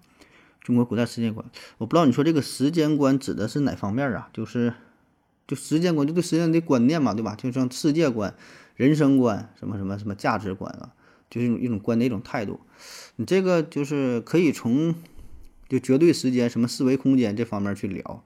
[0.61, 1.43] 中国古代时间观，
[1.79, 4.29] 我不知道你说这个时间观指的是哪方面啊？
[4.31, 4.75] 就是，
[5.47, 7.33] 就时间观，就对时间的观念嘛，对吧？
[7.33, 8.35] 就像世界观、
[8.75, 10.93] 人生观，什么什么什么价值观啊，
[11.31, 12.59] 就是一种一种观的一种态度。
[13.15, 14.93] 你这个就是可以从
[15.67, 18.23] 就绝对时间、什么四维空间这方面去聊，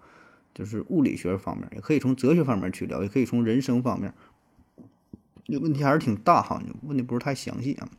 [0.53, 4.13] 就是物理学方面，也可以从哲学方面去聊，也可以从人生方面。
[5.47, 7.89] 这问题还是挺大哈，问的不是太详细啊。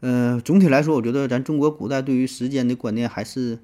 [0.00, 3.58] 嗯，总体来说，我觉得咱中国古代对于时间的观念还是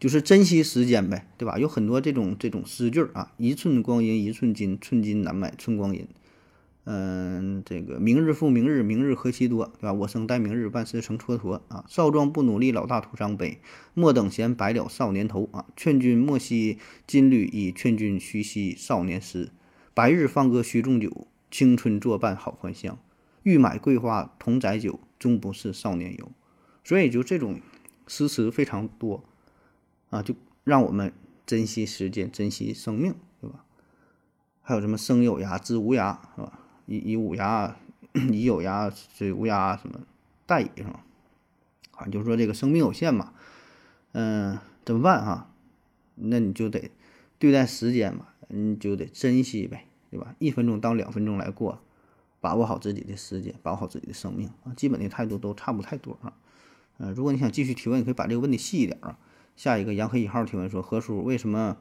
[0.00, 1.58] 就是珍惜时间呗，对吧？
[1.58, 6.08] 有很多这种这种诗句啊，“一寸光阴一寸金，寸金难买寸光阴。”
[6.86, 13.58] 嗯，这个“明日复明日，明日何其多”，对吧？“我生待明日，万事成蹉跎。”啊，“少壮不努力，老大徒伤悲。
[13.94, 19.50] 莫等闲，白了少年头。”啊，“劝君莫惜金缕衣，劝君须惜少年时。
[19.94, 22.98] 白日放歌须纵酒。”青春作伴好还乡，
[23.44, 26.32] 欲买桂花同载酒，终不是少年游。
[26.82, 27.60] 所以就这种
[28.08, 29.22] 诗词非常多
[30.10, 31.12] 啊，就让我们
[31.46, 33.64] 珍惜时间，珍惜生命，对吧？
[34.62, 36.58] 还有什么生有涯，知无涯，是吧？
[36.86, 37.72] 以以无涯，
[38.32, 40.00] 以有涯，追无涯，什么
[40.46, 41.04] 待矣，是吧？
[41.92, 43.32] 啊，就是说这个生命有限嘛，
[44.10, 45.48] 嗯，怎么办哈？
[46.16, 46.90] 那你就得
[47.38, 49.86] 对待时间嘛，你就得珍惜呗。
[50.14, 50.32] 对吧？
[50.38, 51.80] 一分钟当两分钟来过，
[52.40, 54.72] 把握好自己的时间，把握好自己的生命啊！
[54.76, 56.32] 基本的态度都差不太多啊。
[56.98, 59.18] 嗯，如果你想继续提问，你可以把这个问题细一点啊。
[59.56, 61.78] 下一个杨黑一号提问说：何叔，为什么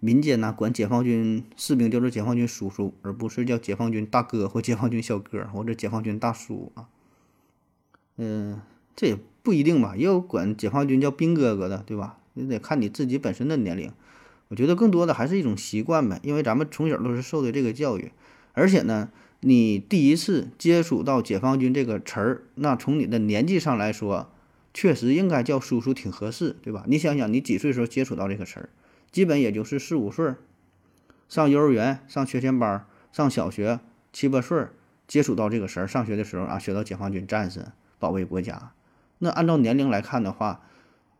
[0.00, 6.88] 民间呢管解放军士兵叫做解放军叔叔，而不是叫解放军大哥或解放军小哥或者解放军大叔啊？
[8.16, 8.62] 嗯，
[8.96, 12.16] 这也不一定吧，也有管解放军叫兵哥哥的，对吧？
[12.32, 13.92] 你得看你自己本身的年龄。
[14.48, 18.12] 我觉得更多的还是一种习惯呗，因为咱们从小都是受的这个教育，
[18.52, 19.08] 而且呢，
[19.40, 24.30] 你第一次接触到解放军这个词儿，那从你的年纪上来说，
[24.74, 26.84] 确实应该叫叔叔挺合适，对吧？
[26.86, 28.68] 你想想，你几岁时候接触到这个词儿，
[29.10, 30.34] 基本也就是四五岁，
[31.28, 33.80] 上幼儿园、上学前班、上小学
[34.12, 34.66] 七八岁
[35.08, 37.66] 接触到这个词儿，上学的时候啊，学到解放军战士
[37.98, 38.72] 保卫国家，
[39.18, 40.60] 那按照年龄来看的话。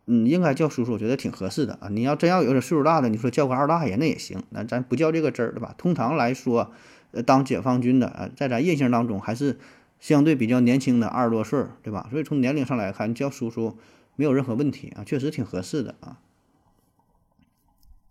[0.07, 1.89] 嗯，应该叫叔叔，我觉得挺合适的啊。
[1.89, 4.43] 你要真要有点岁数大的，你说叫个二大爷那也行。
[4.51, 5.75] 那咱不叫这个字儿对吧？
[5.79, 6.73] 通常来说，
[7.13, 9.59] 呃，当解放军的啊，在咱印象当中还是
[9.99, 12.07] 相对比较年轻的，二十多岁，对吧？
[12.11, 13.79] 所以从年龄上来看，叫叔叔
[14.17, 16.19] 没有任何问题啊，确实挺合适的啊。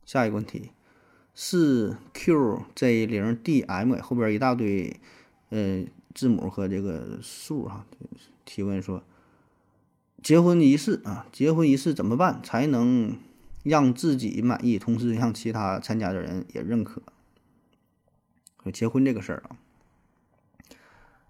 [0.04, 0.72] 下一个问题
[1.36, 5.00] 是 QJ 零 DM 后边一大堆
[5.50, 5.84] 呃
[6.16, 7.86] 字母和这个数哈，
[8.44, 9.04] 提问说。
[10.24, 13.18] 结婚仪式啊，结婚仪式怎么办才能
[13.64, 17.02] 让自己满意，同时让其他参加的人也认可？
[18.72, 19.58] 结婚这个事儿啊，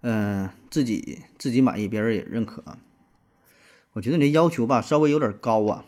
[0.02, 2.62] 嗯，自己自己满意，别人也认可。
[3.94, 5.84] 我觉得你这要求吧，稍微有点高啊。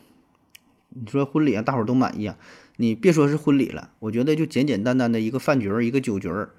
[0.89, 2.37] 你说婚礼啊，大伙儿都满意啊，
[2.77, 6.51] 你别说是婚礼了，我觉得就简简单单的一个饭局儿，一个酒局儿，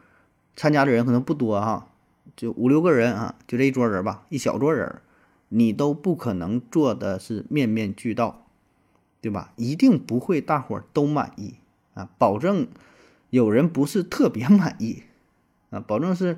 [0.55, 1.89] 参加的人可能不多哈，
[2.37, 5.01] 就五六个人啊，就这一桌人吧，一小桌人。
[5.49, 8.47] 你都不可能做的是面面俱到，
[9.21, 9.53] 对吧？
[9.55, 11.55] 一定不会大伙儿都满意
[11.93, 12.67] 啊，保证
[13.29, 15.03] 有人不是特别满意
[15.69, 16.37] 啊，保证是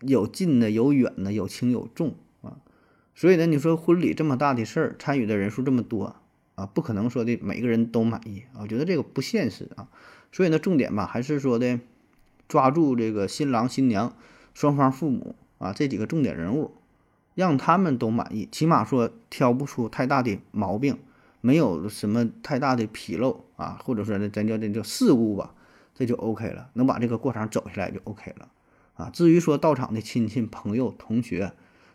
[0.00, 2.58] 有近的有远的有轻有重啊。
[3.14, 6.16] 所以呢，你说婚礼这么大的事儿，参与的人数这么多
[6.54, 9.88] 啊，不可能说的每个人都满意，我觉得这个不现实啊。
[10.30, 11.80] 所以呢，重点吧还是说的
[12.48, 14.14] 抓住这个新郎新娘
[14.54, 16.72] 双方父母啊这几个重点人物，
[17.34, 20.98] 让他们都满意，起码说挑不出太大的毛病，
[21.40, 25.54] 没有什么太大的纰漏啊，或者说呢，咱叫这叫事故吧，
[25.94, 28.48] 这就 OK 了，能把这个过程走下来就 OK 了
[28.94, 29.10] 啊。
[29.10, 31.52] 至于说到场的亲戚朋友同学。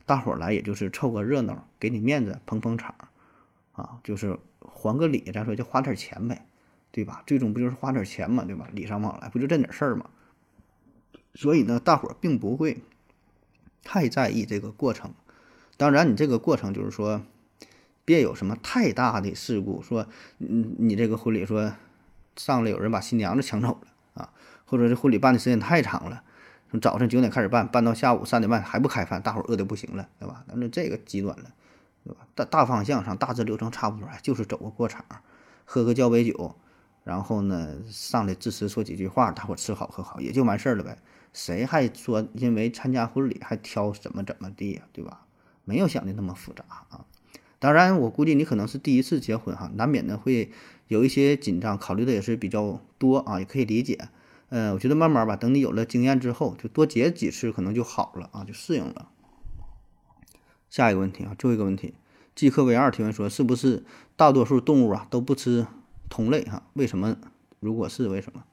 [0.08, 2.96] 大伙儿来也就是凑个热闹，给你面子，捧捧场，
[3.74, 6.46] 啊，就是还个礼，咱说就花点钱呗，
[6.94, 7.24] 对吧？
[7.28, 8.70] 最终不就是花点钱嘛，对吧？
[8.72, 10.10] 礼尚往来，不就这点事儿嘛？
[11.36, 12.78] 所以呢，大伙儿并不会
[13.84, 15.14] 太在意这个过程。
[15.78, 17.22] 当然，你这个过程就是说，
[18.04, 20.08] 别有什么太大的事故，说，
[20.40, 21.74] 你你这个婚礼说
[22.36, 24.34] 上来有人把新娘子抢走了啊，
[24.66, 26.24] 或者是婚礼办的时间太长了。
[26.70, 30.44] 从早上九点开始办，办到下午三点半还不开饭，大伙儿饿得不行了，对吧？
[30.50, 31.54] 咱说这个极端了，
[32.04, 32.28] 对吧？
[32.36, 35.06] 大大方向上大致流程差不多，就是走个过场，
[35.64, 36.56] 喝个交杯酒，
[37.04, 40.98] 然后呢上来致辞说几句话，大伙吃好喝好也就完事儿了呗。
[41.34, 45.22] 谁还说因为参加婚礼还挑怎么怎么地呀，对吧？
[45.68, 47.06] 没有想的那么复杂啊。
[47.60, 50.52] 当然，我估计你可能是第一次结婚哈，难免的会
[50.88, 54.10] 有一些紧张，考虑的也是比较多啊，也可以理解。
[54.50, 59.10] 嗯，我觉得慢慢吧，等你有了经验之后，就多结几次，可能就好了啊，就适应了。
[60.70, 61.94] 下一个问题啊，最后一个问题，
[62.34, 63.84] 季克 V 二提问说，是不是
[64.16, 65.68] 大多数动物啊都不吃
[66.10, 66.64] 同类哈？
[66.74, 67.18] 为什么？
[67.60, 68.44] 如果是为什么？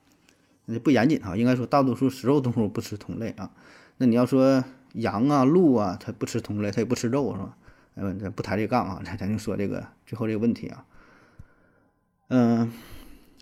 [0.65, 3.51] 那不严谨哈，应该说大多数食肉动物不吃同类啊。
[3.99, 4.65] 那你要说
[4.95, 7.57] 羊啊、鹿啊，它不吃同类，它也不吃肉是吧？
[7.95, 10.85] 嗯，咱不抬这杠啊，咱咱就说这个最后这个问题啊，
[12.29, 12.73] 嗯。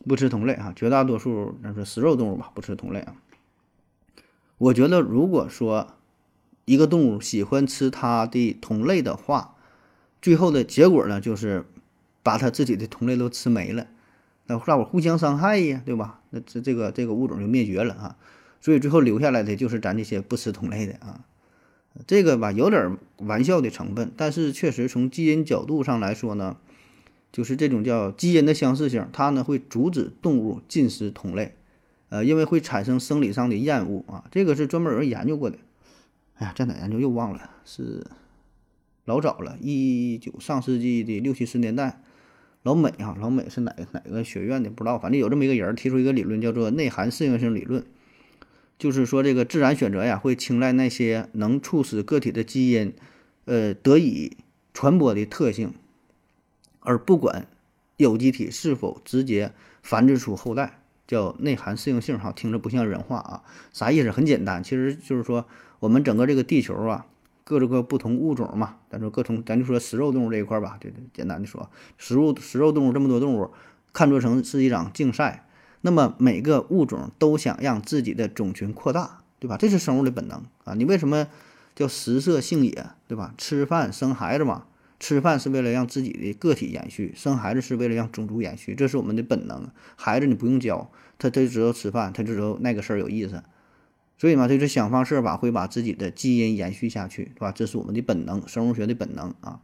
[0.04, 3.14] 不吃同类啊，绝大多数那是食肉动物吧，不吃同类啊。
[4.58, 5.94] 我觉得，如果说
[6.64, 9.54] 一个动物喜欢吃它的同类的话，
[10.20, 11.66] 最后的结果呢，就是
[12.24, 13.86] 把它自己的同类都吃没了，
[14.46, 16.20] 那大伙互相伤害呀，对吧？
[16.30, 18.16] 那这这个这个物种就灭绝了啊。
[18.60, 21.20] 所以最后留下来的就是咱这些不吃同类的啊。
[22.06, 26.56] 这个吧，有点玩笑的成分，但是确实从基因角度上来说呢。
[27.34, 31.54] 就是这种叫基因的相似性，它呢会阻止动物进食同类，
[32.10, 34.26] 呃，因为会产生生理上的厌恶啊。
[34.30, 35.56] 这个是专门有人研究过的。
[36.34, 38.06] 哎呀，在哪研究又忘了，是
[39.06, 42.02] 老早了，一九上世纪的六七十年代，
[42.64, 47.82] 老美啊，老美是哪哪个学院的不知道，反正有这么一个人提出一个理论，叫做内涵适应性理论，
[48.82, 52.92] 就是说这个自然选择呀会青睐那些能促使个体的基因，
[53.44, 54.36] 呃，得以
[54.74, 55.72] 传播的特性。
[56.80, 57.46] 而不管
[57.96, 59.52] 有机体是否直接
[59.84, 64.10] 繁殖出后代，叫内涵适应性哈，听着不像人话啊，啥意思？
[64.10, 65.46] 很简单，其实就是说
[65.78, 67.06] 我们整个这个地球啊，
[67.44, 73.52] 各种各不同物种嘛，咱说各种，咱就说食肉动物这一块吧，就，简单的说，食物食肉动物这么多动物，
[73.92, 75.46] 看作成是一场竞赛，
[75.82, 79.56] 那么每个物种都想让自己的种群扩大，对吧？
[79.56, 81.28] 这是生物的本能啊，你为什么
[81.76, 83.34] 叫食色性也，对吧？
[83.36, 84.64] 吃饭生孩子嘛。
[85.00, 89.68] 吃饭是为了让自己的个体延续，生孩子是为了让种族延续，这是我们的本能。
[89.96, 93.42] 孩子你不用教，他他就知道吃饭，他就知道那个事儿有意思。
[94.16, 97.50] 所以嘛，他就想方设法会把自己的基因延续下去，对吧？
[97.50, 99.58] 这是我们的本能，生物学的本能啊。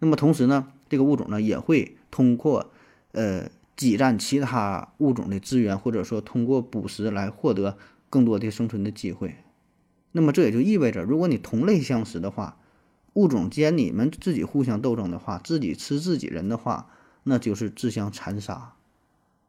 [0.00, 2.70] 那么同时呢，这个物种呢也会通过
[3.12, 7.78] 呃挤占其他物种的资源，或者说通过捕食来获得
[8.10, 9.36] 更多的生存的机会。
[10.10, 12.58] 那么这也就意味着，如果你同类相食的话，
[13.12, 16.90] 物种间你们自己互相斗争的话，自己吃自己人的话，
[17.22, 18.74] 那就是自相残杀。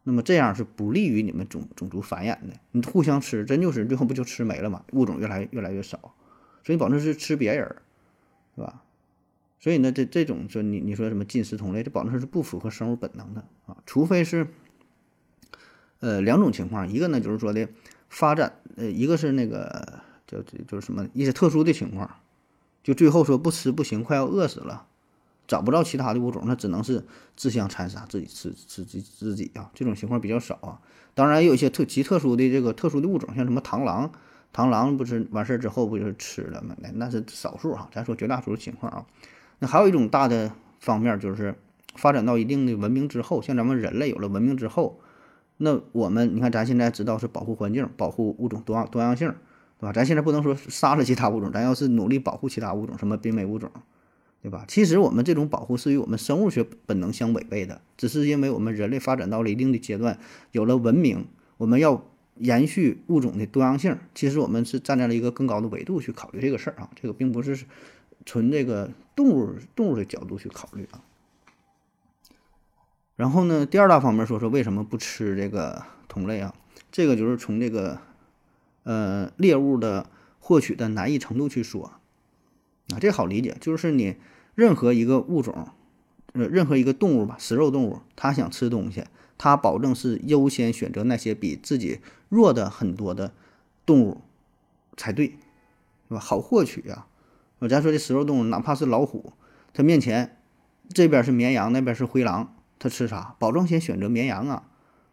[0.04, 2.54] 那么这样是不利于你们种种族繁衍的。
[2.72, 4.84] 你互相吃，真就是最后不就吃没了吗？
[4.94, 6.13] 物种越来越来越少，
[6.63, 7.76] 所以保证是吃别人，
[8.56, 8.84] 是吧？
[9.60, 13.76] 所以呢，这这种说你你说什么进食同类，这保证是不符合生物本能的啊。
[13.86, 14.48] 除非是，
[16.00, 17.67] 呃，两种情况，一个呢就是说的
[18.08, 22.10] 发展，呃，一个是那个叫就就是什么一些特殊的情况。
[22.82, 24.88] 就最后说不吃不行，快要饿死了，
[25.45, 27.04] 找不着其他的物种，那只能是
[27.36, 29.69] 自相残杀，自己吃吃自自己啊。
[29.76, 30.80] 这种情况比较少啊。
[31.13, 34.10] 当然，有一些特极特殊的这个特殊的物种，像什么螳螂，
[34.56, 36.78] 螳螂不是完事儿之后不就是吃了吗？
[36.80, 37.89] 那那是少数哈。
[37.93, 39.06] 咱说绝大多数情况啊。
[39.60, 41.56] 那还有一种大的方面，就是
[41.95, 45.00] 发展到一定的文明之后，像咱们人类有了文明之后，
[45.58, 49.34] 那我们你看，咱现在知道是保护环境，保护物种多样多样性。
[49.82, 49.93] 对吧？
[49.93, 53.72] 咱现在不能说杀了其他物种，咱要是努力保护其他物种，什么濒危物种，
[54.41, 54.65] 对吧？
[54.67, 60.19] 其实我们这种保护是与我们生物学本能相违背的，只是因为我们人类发展到了一定的阶段，
[60.52, 62.04] 有了文明，我们要
[62.39, 63.98] 延续物种的多样性。
[64.13, 67.58] 其实我们是站在了一个更高的维度去考虑这个事儿啊，这个并不是
[68.26, 71.04] 纯这个动物动物的角度去考虑啊。
[73.16, 76.56] 然后呢，第二大方面说说为什么不吃这个同类啊？
[76.92, 78.00] 这个就是从这个
[78.84, 81.92] 呃猎物的获取的难易程度去说
[82.94, 84.16] 啊，这好理解，就是你
[84.56, 85.68] 任何一个物种，
[86.32, 89.04] 呃，任何一个动物吧，食肉动物，它想吃东西，
[89.38, 93.34] 它保证是优先选择那些比自己弱的很多的
[93.86, 94.22] 动物
[94.96, 95.38] 才对，
[96.08, 96.20] 是吧？
[96.22, 97.08] 好获取啊。
[97.60, 99.34] 我咱说这食肉动物，哪怕是老虎，
[99.74, 100.38] 它面前
[100.93, 102.56] 这边是绵羊，那边是灰狼。
[102.82, 103.36] 它吃啥？
[103.39, 104.63] 保证先选择绵羊啊，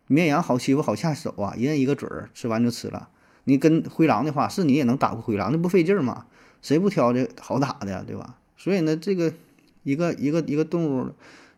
[0.06, 3.08] 绵羊好欺负，好下手啊，一人一个嘴儿，吃完就吃了。
[3.42, 6.26] 你跟灰狼的话，是你也能打过灰狼，那不费劲儿吗？
[6.62, 8.38] 谁不挑这好打的呀，对吧？
[8.56, 9.32] 所以呢，这个
[9.82, 11.10] 一个一个一个动物，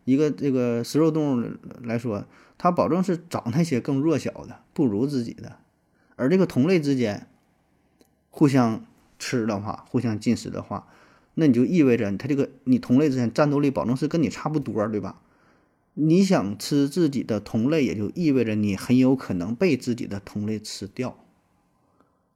[0.03, 1.51] 一个这个食肉动物
[1.83, 2.25] 来说，
[2.57, 5.57] 它保证是找那些更弱小的，不如自己的。
[6.15, 7.27] 而这个同类之间
[8.31, 8.83] 互相
[9.19, 10.87] 吃的话，互相进食的话，
[11.35, 15.21] 那你就意味着它这个你同类之间战斗力保证是跟你差不多，对吧？
[15.93, 21.17] 你想吃自己的同类，也就意味着你很有可能被自己的同类吃掉。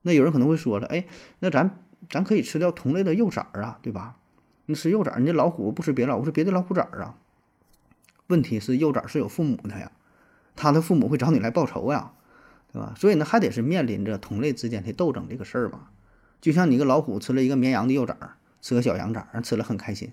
[0.01, 1.05] 那有人可能会说了，哎，
[1.39, 4.17] 那咱咱可以吃掉同类的幼崽儿啊，对吧？
[4.65, 7.15] 你吃幼崽儿，你这老虎不吃别老虎，是别的老虎崽儿啊。
[8.27, 9.91] 问题是幼崽是有父母的呀，
[10.55, 12.11] 他的父母会找你来报仇呀，
[12.73, 12.93] 对吧？
[12.97, 15.87] 所以呢，还得是面临着同类之间的斗争这个事儿嘛。
[16.43, 20.11] 就像你个老虎吃了一个绵羊的幼崽儿，吃个小羊崽儿，吃了很开心，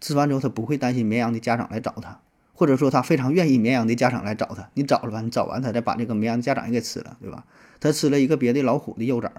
[0.00, 2.20] 吃完之后他不会担心绵羊的家长来找他。
[2.52, 7.44] 或者说他非常愿意绵羊的家长来找他，你找了吧，你找完他再把这个绵羊的家长也给吃了，对吧？
[7.78, 9.30] 他吃了一个别的老虎的幼崽，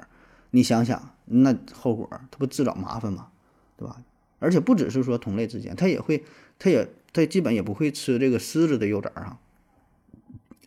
[0.51, 3.27] 你想想那后果，他不自找麻烦吗？
[3.75, 3.97] 对吧？
[4.39, 6.23] 而且不只是说同类之间，他也会，
[6.57, 9.39] 他也他基本也不会吃这个狮子的幼崽啊。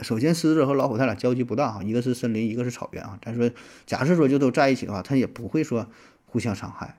[0.00, 3.18] 首先，狮子和老虎它俩交集不大哈，一个是森林，一个是草原啊。
[3.22, 3.50] 咱说，
[3.87, 5.87] 假设说就都在一起的话，它也不会说
[6.26, 6.98] 互相伤害，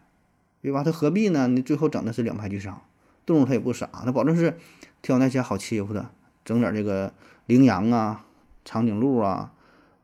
[0.62, 0.84] 对吧？
[0.84, 1.48] 它何必呢？
[1.48, 2.82] 你最后整的是两败俱伤。
[3.26, 4.58] 动物它也不傻，它保证是。
[5.04, 6.10] 挑那些好欺负的，
[6.44, 7.14] 整点这个
[7.46, 8.26] 羚羊啊、
[8.66, 9.54] 长颈鹿啊，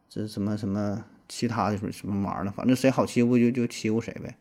[0.07, 4.37] 这什么什么其他的什么什么玩意儿的，反正谁好欺负就就欺负谁呗。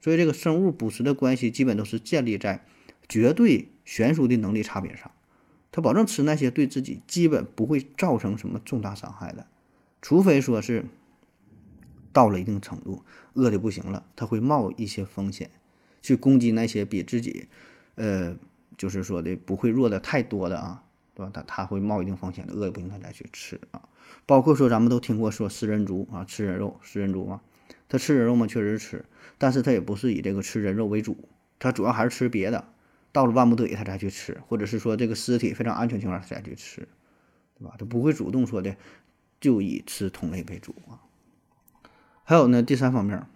[0.00, 2.64] 所以这个生物捕食的关系基本都是建立在
[3.08, 5.10] 绝对悬殊的能力差别上。
[5.76, 9.46] 他保证吃那些对自己基本不会造成什么重大伤害的，
[10.00, 10.86] 除非说是
[12.14, 13.02] 到了一定程度
[13.34, 15.50] 饿的不行了，他会冒一些风险
[16.00, 17.48] 去攻击那些比自己
[17.96, 18.34] 呃。
[18.78, 20.82] 就是说的不会弱的太多的啊，
[21.14, 21.30] 对吧？
[21.32, 23.80] 他他会冒一定风险的，饿也不行他再去吃啊。
[24.26, 27.40] 包括说咱们都听过说食人族啊，吃人肉，食人族嘛，
[27.88, 29.06] 他吃人肉嘛，确实吃，
[29.38, 31.16] 但是他也不是以这个吃人肉为主，
[31.58, 32.68] 他主要还是吃别的。
[33.16, 36.86] 到了万不得已他才去吃，或者是说这个尸体非常安全情况下才去吃，
[37.58, 37.74] 对吧？
[37.78, 38.76] 他不会主动说的
[39.40, 41.00] 就以吃同类为主啊。
[42.24, 43.26] 还有呢，第三方面，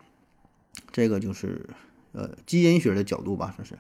[0.92, 1.70] 这个就是
[2.12, 3.78] 呃基因学的角度吧，说是。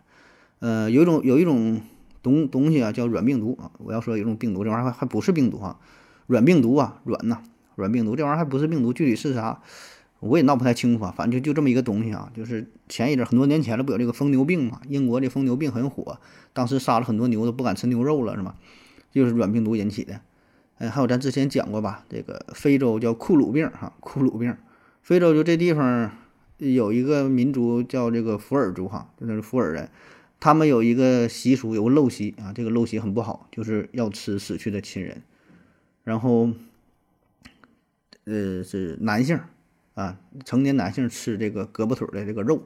[0.60, 1.82] 呃，有一种有一种
[2.22, 3.70] 东东西啊，叫软病毒啊。
[3.76, 5.78] 我要说有一种病毒，这玩意儿还还不是病毒啊，
[6.28, 7.42] 软病毒啊，软呐，
[7.74, 9.60] 软病毒这玩意儿还不是病毒，具体是啥，
[10.20, 11.14] 我也闹不太清楚啊。
[11.16, 14.80] 反正就就这么一个东西啊，就是前一阵很多年前了，不有这个疯牛病嘛？
[14.88, 16.18] 英国这疯牛病很火，
[16.52, 18.56] 当时杀了很多牛都不敢吃牛肉了，是吧？
[19.10, 20.20] 就是软病毒引起的。
[20.78, 24.56] 哎，还有咱之前讲过吧，这个非洲叫库鲁病哈，库鲁病，
[25.02, 26.10] 非洲就这地方
[26.58, 29.90] 有一个民族叫这个福尔族哈，就是福尔人。
[30.42, 35.22] 他们有一个习俗，有个陋习啊，这个陋习很不好，就是要吃死去的亲人。
[36.02, 36.50] 然后，
[38.24, 39.38] 呃，是男性
[39.94, 42.62] 啊，成年男性吃这个胳膊腿的这个肉，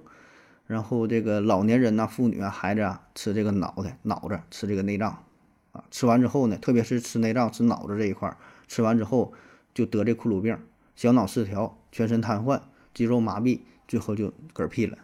[0.66, 5.24] 然后这个老年人呐、妇女啊、孩子啊吃这个脑袋、脑子，吃这个内脏
[5.72, 5.84] 啊。
[5.90, 8.36] 吃完之后呢，特别是吃内脏、吃脑子这一块儿，
[8.68, 9.32] 吃完之后
[9.72, 10.58] 就得这库鲁病，
[10.96, 12.60] 小脑失调，全身瘫痪，
[12.92, 14.98] 肌肉麻痹，最后就嗝屁了。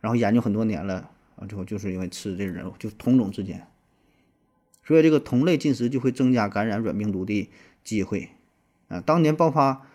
[0.00, 1.10] 然后研究很多年了。
[1.40, 3.68] 啊，最后就是因为吃这人肉，就同种之间，
[4.82, 7.48] 所以这个同类进食就会增加感染软病毒的
[7.84, 8.30] 机会。
[8.88, 9.86] 啊，当年爆发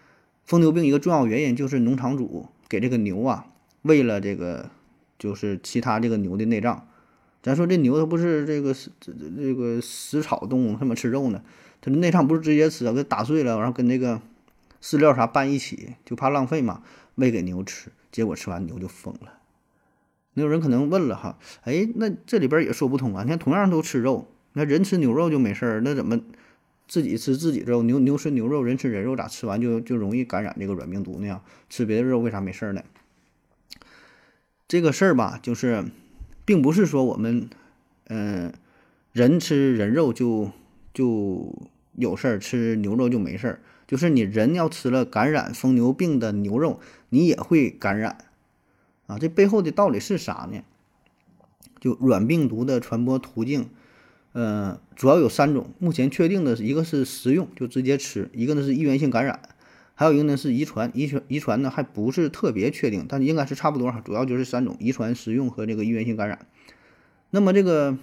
[0.46, 3.48] 疯牛病一个重要原因就是农场主给这个牛啊
[3.84, 4.70] 喂了这个
[5.18, 6.88] 就是其他这个牛的内脏。
[7.42, 11.42] 咱说这牛它不是这个这这这个食草动物，它怎么吃肉呢？
[11.82, 14.22] 它的内脏不是直接吃啊，给打碎了，然后跟那个
[14.82, 16.82] 饲料啥拌一起，就怕浪费嘛，
[17.16, 19.34] 喂给牛吃，结果吃完牛就疯了。
[20.36, 23.24] 那有人可能问了哈，哎，那这里边也说不通啊。
[23.24, 26.22] 你看，同样都吃肉，那人吃牛肉就没事儿，那怎么
[26.88, 27.82] 自己吃自己肉？
[27.84, 31.42] 牛牛吃牛肉，人吃人肉，咋吃完就就容易感染这个软病毒呢？
[31.70, 32.84] 吃别的肉为啥没事儿呢？
[34.68, 35.86] 这个事儿吧，就是
[36.46, 37.50] 并不是说我们，
[38.08, 38.54] 嗯，
[39.12, 40.52] 人吃人肉就
[40.94, 41.56] 就
[41.96, 43.60] 有事儿，吃牛肉就没事儿。
[43.86, 46.80] 就是你人要吃了感染疯牛病的牛肉，
[47.10, 48.18] 你也会感染。
[49.06, 50.64] 啊，这背后的道理是啥呢？
[51.80, 53.70] 就软病毒的传播途径，
[54.34, 55.68] 呃，主要有三种。
[55.80, 59.40] 目前确定的是一个是食用，就直接吃；一个呢是医源性感染，
[59.96, 60.92] 还有一个呢是遗传。
[60.94, 64.02] 遗传遗传呢还不是特别确定，但应该是差不多哈。
[64.04, 66.40] 主要就是三种：遗传、食用和这个医源性感染。
[67.30, 67.98] 那么这个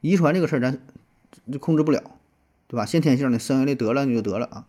[0.00, 0.78] 遗传这个事儿咱
[1.50, 2.02] 就控制不了，
[2.66, 2.84] 对吧？
[2.84, 4.66] 先天性的生下来得了你就得了啊。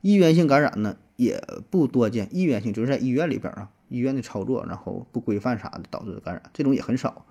[0.00, 3.70] 医源性感染呢也不多见，医源性就是在医院里边啊。
[3.88, 7.25] 医院的操作，然后不规范啥的导致的感染，这种也很少，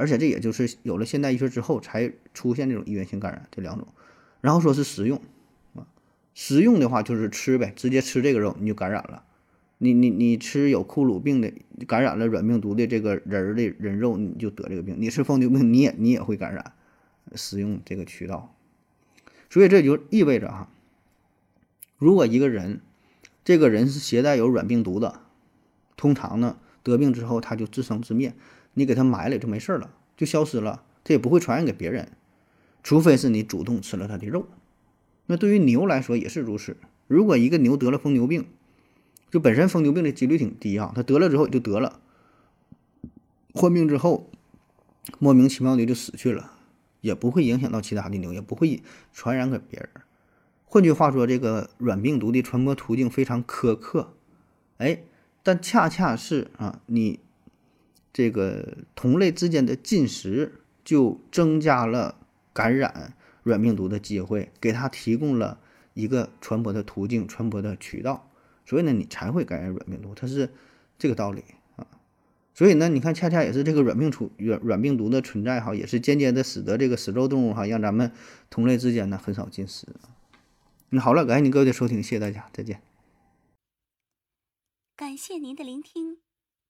[0.00, 3.86] 而且这也就是有了现代医学之后才出现这种医源性感染这两种。
[4.40, 5.20] 然后说是食用
[5.74, 5.86] 啊，
[6.34, 9.24] 食用的话就是吃呗，直接吃这个肉你就感染了。
[9.76, 11.52] 你你你吃有库鲁病的
[11.86, 14.96] 感染了软病毒的这个人的人肉，你就得这个病。
[14.98, 16.72] 你吃疯牛病，你也你也会感染。
[17.36, 18.56] 食用这个渠道，
[19.50, 20.68] 所以这就意味着哈，
[21.96, 22.80] 如果一个人
[23.44, 25.20] 这个人是携带有软病毒的。
[25.96, 28.34] 通常呢，得病之后他就自生自灭，
[28.74, 32.12] 你给它埋了就没事了，就消失了，它也不会传染给别人，
[32.82, 34.46] 除非是你主动吃了它的肉。
[35.26, 36.76] 那对于牛来说也是如此。
[37.06, 38.46] 如果一个牛得了疯牛病，
[39.30, 42.00] 就本身疯牛病的几率挺低啊，它得了之后也就得了，
[43.52, 44.30] 患病之后
[45.18, 46.52] 莫名其妙的就死去了，
[47.00, 49.88] 也不会影响到其他的牛，也不会传染给别人。
[50.64, 54.14] 换句话说，这个软病毒的传播途径非常苛刻，
[54.78, 55.02] 哎。
[55.42, 57.18] 但恰恰是啊，你
[58.12, 62.16] 这个同类之间的进食，就增加了
[62.52, 65.60] 感染软病毒的机会，给它提供了
[65.94, 68.30] 一个传播的途径、传播的渠道，
[68.64, 70.50] 所以呢，你才会感染软病毒，它是
[70.98, 71.44] 这个道理
[71.76, 71.86] 啊。
[72.54, 78.12] 所以呢，你看，恰恰也是这个软病出软软病毒的存在哈，也是间接的使得这个食肉动物哈，让咱们
[78.50, 79.86] 同类之间呢很少进食。
[80.90, 82.82] 那好了，感谢您各位的收听，谢谢大家，再见。
[84.96, 86.29] 感谢您的聆听。